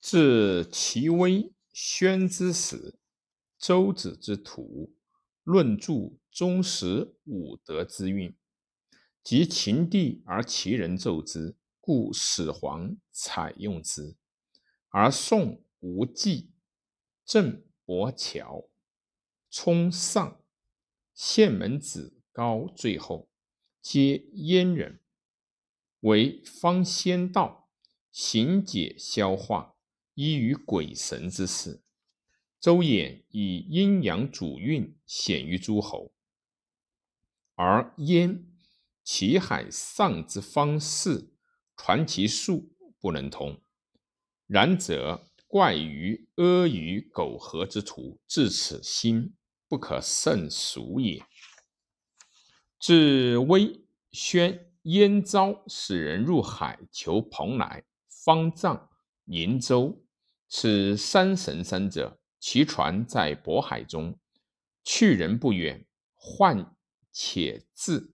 [0.00, 2.98] 自齐威宣之始，
[3.58, 4.94] 周子之徒，
[5.42, 8.36] 论著忠实武德之运，
[9.22, 14.16] 及秦帝而齐人奏之，故始皇采用之。
[14.90, 16.50] 而宋无忌、
[17.24, 18.68] 郑伯乔、
[19.50, 20.40] 冲上、
[21.12, 23.28] 县门子高，最后
[23.82, 25.00] 皆阉人，
[26.00, 27.68] 为方仙道，
[28.12, 29.75] 行解消化。
[30.16, 31.82] 依于鬼神之事，
[32.58, 36.10] 周衍以阴阳主运显于诸侯，
[37.54, 38.46] 而燕
[39.04, 41.34] 齐海上之方士
[41.76, 43.60] 传其术不能通。
[44.46, 49.34] 然则怪于阿谀苟合之徒，至此心
[49.68, 51.22] 不可胜数也。
[52.80, 58.88] 至威宣燕昭使人入海求蓬莱、方丈、
[59.26, 60.02] 瀛洲。
[60.48, 64.18] 此三神山者，其船在渤海中，
[64.84, 66.76] 去人不远，患
[67.10, 68.12] 且至，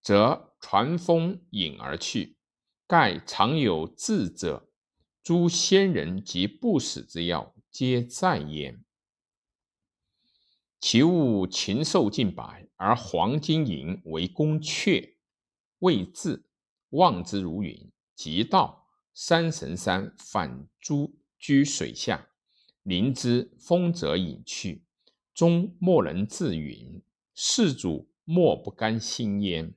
[0.00, 2.36] 则船风引而去。
[2.86, 4.68] 盖常有智者，
[5.22, 8.84] 诸仙人及不死之药，皆在焉。
[10.80, 15.14] 其物禽兽近百，而黄金银为宫阙，
[15.78, 16.44] 未至，
[16.90, 17.90] 望之如云。
[18.14, 21.14] 即到三神山，反诸。
[21.42, 22.28] 居水下，
[22.84, 24.84] 临之风则隐去，
[25.34, 27.02] 终莫能自云。
[27.34, 29.74] 世主莫不甘心焉。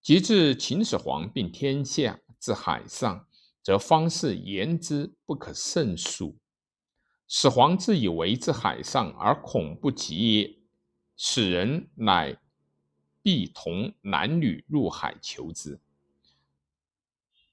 [0.00, 3.26] 及至秦始皇并天下，至海上，
[3.60, 6.38] 则方士言之不可胜数。
[7.26, 10.58] 始皇自以为至海上而恐不及也，
[11.16, 12.38] 使人乃
[13.20, 15.80] 必同男女入海求之。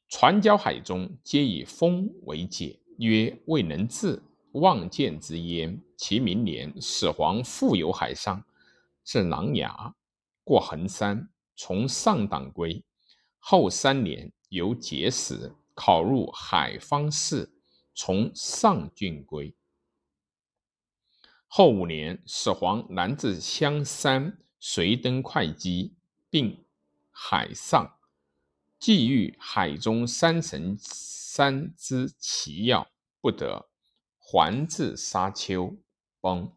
[0.07, 2.82] 船交海中，皆以风为解。
[2.97, 4.21] 曰：未能至，
[4.53, 5.79] 望见之焉。
[5.97, 8.43] 其明年，始皇复游海上，
[9.03, 9.93] 至琅琊，
[10.43, 12.83] 过衡山，从上党归。
[13.39, 17.49] 后三年，由节使考入海方士，
[17.93, 19.53] 从上郡归。
[21.47, 25.93] 后五年，始皇南至香山，随登会稽，
[26.29, 26.63] 并
[27.11, 27.95] 海上，
[28.79, 30.75] 既遇海中三神
[31.35, 32.91] 山之奇要。
[33.19, 33.67] 不得，
[34.19, 35.79] 还至沙丘，
[36.21, 36.55] 崩。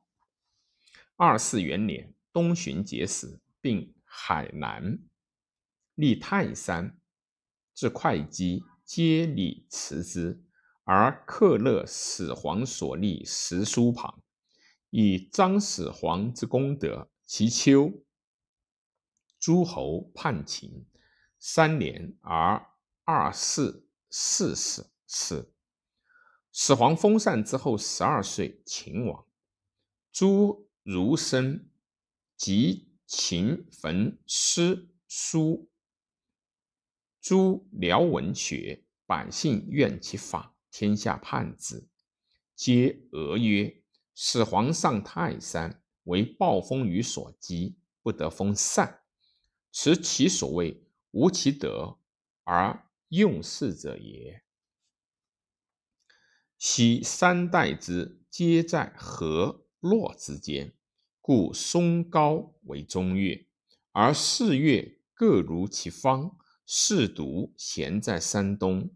[1.17, 4.99] 二四元年，东巡节使，并海南，
[5.95, 7.01] 立泰山，
[7.75, 10.45] 至会稽，皆礼辞之。
[10.85, 14.23] 而克勒始皇所立石书旁，
[14.91, 17.09] 以彰始皇之功德。
[17.25, 18.05] 其秋，
[19.41, 20.87] 诸侯叛秦，
[21.39, 22.69] 三年而
[23.05, 25.53] 二世四世死。
[26.53, 29.27] 始皇封禅之后十二岁，秦亡。
[30.11, 31.69] 朱儒生
[32.37, 35.69] 及秦焚诗书，
[37.21, 41.87] 诸辽文学，百姓怨其法，天下叛之，
[42.55, 43.83] 皆讹曰
[44.15, 49.03] ：“始皇上泰山，为暴风雨所击，不得封禅。
[49.71, 51.99] 此其所谓无其德
[52.45, 54.43] 而用事者也。”
[56.59, 60.75] 昔三代之皆在河洛之间，
[61.21, 63.47] 故嵩高为中岳，
[63.93, 66.39] 而四岳各如其方。
[66.69, 68.91] 四渎咸在山东，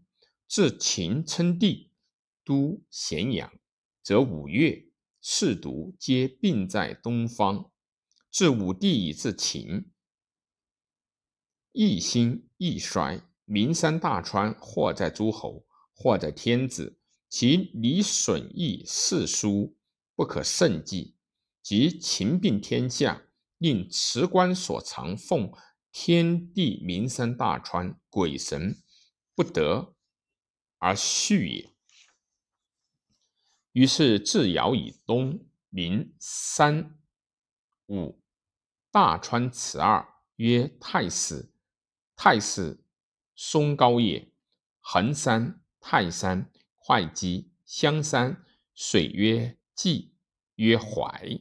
[0.45, 1.93] 自秦称帝
[2.43, 3.53] 都咸阳，
[4.03, 4.89] 则五岳
[5.21, 7.71] 四渎皆并在东方。
[8.29, 9.89] 自武帝以至秦，
[11.71, 13.21] 一兴一衰。
[13.45, 16.97] 名山大川，或在诸侯，或在天子。
[17.29, 19.77] 其礼损益世殊，
[20.15, 21.15] 不可胜计。
[21.61, 23.23] 即秦并天下，
[23.57, 25.53] 令辞官所藏奉
[25.91, 28.81] 天地名山大川鬼神，
[29.35, 29.95] 不得
[30.79, 31.69] 而续也。
[33.71, 36.99] 于是自尧以东，名三
[37.87, 38.21] 五
[38.91, 40.05] 大川此二，
[40.35, 41.53] 曰太史。
[42.15, 42.83] 太史
[43.43, 44.31] 松高也。
[44.81, 46.51] 衡山、泰山。
[46.77, 48.45] 会稽、香山，
[48.75, 50.13] 水曰济，
[50.55, 51.39] 曰淮。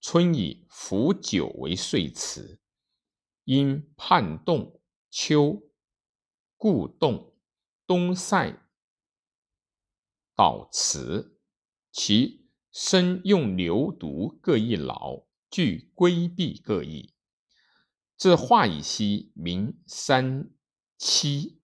[0.00, 2.60] 春以伏九为岁辞，
[3.42, 5.60] 因叛动，秋
[6.56, 7.34] 故动，
[7.84, 8.62] 冬塞
[10.36, 11.40] 导辞。
[11.90, 17.12] 其身用牛犊各一劳，具规避各一。
[18.16, 20.50] 自化以西，名山
[21.06, 21.60] 七，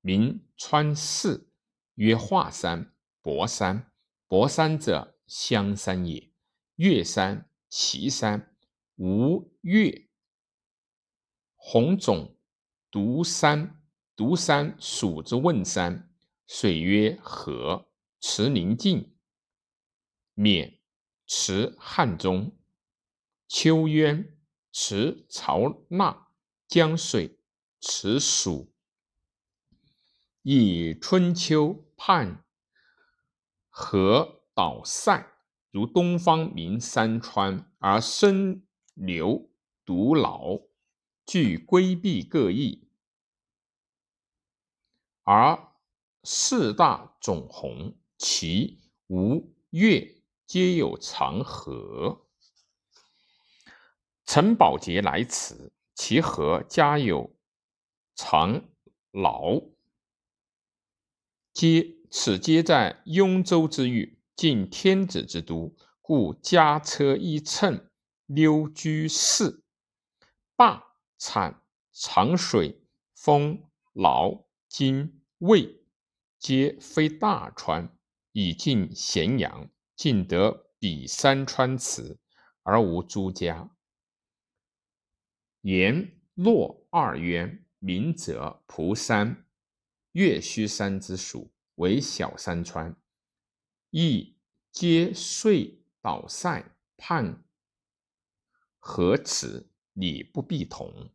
[0.00, 1.52] 名川四。
[1.96, 3.92] 曰华山、博山。
[4.26, 6.32] 博山者，香山也。
[6.76, 8.56] 岳山、岐山，
[8.96, 10.08] 无岳。
[11.56, 12.38] 红种
[12.90, 13.84] 独山，
[14.16, 16.10] 独山属之问山。
[16.46, 19.14] 水曰河，池宁静。
[20.36, 20.78] 渑，
[21.26, 22.56] 池汉中。
[23.46, 24.38] 秋渊，
[24.72, 26.30] 池曹纳。
[26.66, 27.37] 江水，
[27.80, 28.72] 此属。
[30.42, 32.44] 以春秋判
[33.68, 35.26] 河导塞，
[35.70, 39.50] 如东方明山川，而深流
[39.84, 40.60] 独老，
[41.26, 42.88] 具规避各异，
[45.24, 45.72] 而
[46.24, 52.26] 四大总红，其吴越皆有长河。
[54.24, 57.37] 陈宝杰来此，其河家有
[58.20, 58.68] 长
[59.12, 59.62] 劳。
[61.52, 67.88] 皆此皆在雍州之域，近天子之都，故家车一乘，
[68.26, 69.62] 溜居士。
[70.56, 70.82] 灞
[71.16, 71.62] 产
[71.92, 72.82] 长水，
[73.14, 73.62] 丰
[73.92, 75.80] 劳金渭，
[76.40, 77.96] 皆非大川，
[78.32, 82.18] 以尽咸阳，尽得彼山川池，
[82.64, 83.70] 而无诸家。
[85.60, 89.44] 言洛二渊，名则蒲山。
[90.12, 92.96] 岳虚山之属，为小山川，
[93.90, 94.36] 亦
[94.72, 97.44] 皆遂倒塞判
[98.78, 101.10] 河池，理不必同。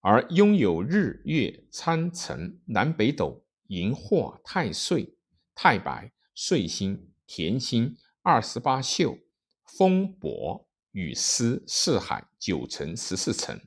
[0.00, 5.16] 而拥有日月参辰南北斗荧惑太岁
[5.54, 9.18] 太白岁星田星二十八宿
[9.64, 13.66] 风伯雨师四海九辰十四辰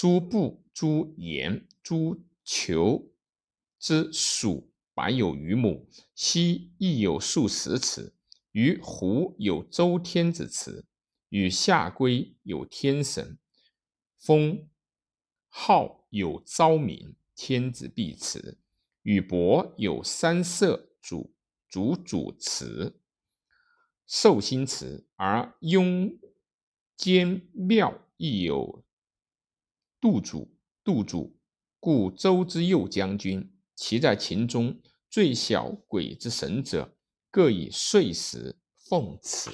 [0.00, 2.18] 诸部诸言诸。
[2.42, 3.12] 求
[3.78, 8.14] 之属百有余亩，西亦有数十尺。
[8.52, 10.86] 于湖有周天子祠，
[11.28, 13.38] 与下归有天神。
[14.18, 14.70] 封
[15.48, 18.58] 号有昭明天子必祠，
[19.02, 21.34] 与伯有三色主
[21.68, 22.98] 主主祠，
[24.06, 25.06] 寿星祠。
[25.16, 26.18] 而雍
[26.96, 28.82] 间庙亦有
[30.00, 31.36] 杜主杜主。
[31.82, 36.94] 故周之右将军，其在秦中最小鬼之神者，
[37.30, 39.50] 各以岁时奉祠。